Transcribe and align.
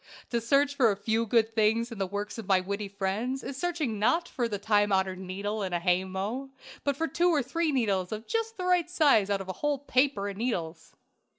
To 0.31 0.41
search 0.41 0.73
for 0.73 0.89
a 0.91 0.95
few 0.97 1.27
good 1.27 1.53
things 1.53 1.91
in 1.91 1.99
the 1.99 2.07
works 2.07 2.39
of 2.39 2.47
my 2.47 2.59
witty 2.59 2.87
friends 2.87 3.43
is 3.43 3.55
searching 3.55 3.99
not 3.99 4.27
for 4.27 4.47
the 4.47 4.57
time 4.57 4.91
honored 4.91 5.19
needle 5.19 5.61
in 5.61 5.73
a 5.73 5.79
hay 5.79 6.05
mow, 6.05 6.49
but 6.83 6.97
for 6.97 7.07
two 7.07 7.29
or 7.29 7.43
three 7.43 7.71
needles 7.71 8.11
of 8.11 8.25
just 8.25 8.57
the 8.57 8.65
right 8.65 8.89
size 8.89 9.29
out 9.29 9.41
of 9.41 9.47
a 9.47 9.53
whole 9.61 9.77
paper 9.77 10.27
of 10.27 10.37
needles. 10.37 10.95